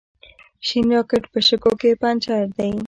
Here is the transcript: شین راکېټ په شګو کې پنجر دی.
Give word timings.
شین 0.65 0.85
راکېټ 0.95 1.23
په 1.33 1.39
شګو 1.47 1.73
کې 1.81 1.91
پنجر 2.01 2.43
دی. 2.57 2.71